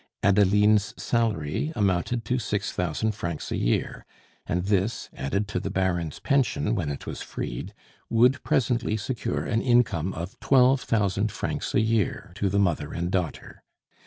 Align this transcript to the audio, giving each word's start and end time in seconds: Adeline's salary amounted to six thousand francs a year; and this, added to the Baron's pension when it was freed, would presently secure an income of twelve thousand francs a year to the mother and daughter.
Adeline's 0.23 0.95
salary 0.97 1.71
amounted 1.75 2.25
to 2.25 2.39
six 2.39 2.71
thousand 2.71 3.11
francs 3.11 3.51
a 3.51 3.55
year; 3.55 4.03
and 4.47 4.63
this, 4.65 5.11
added 5.13 5.47
to 5.47 5.59
the 5.59 5.69
Baron's 5.69 6.17
pension 6.17 6.73
when 6.73 6.89
it 6.89 7.05
was 7.05 7.21
freed, 7.21 7.71
would 8.09 8.43
presently 8.43 8.97
secure 8.97 9.45
an 9.45 9.61
income 9.61 10.11
of 10.13 10.39
twelve 10.39 10.81
thousand 10.81 11.31
francs 11.31 11.75
a 11.75 11.81
year 11.81 12.31
to 12.33 12.49
the 12.49 12.57
mother 12.57 12.91
and 12.91 13.11
daughter. 13.11 13.61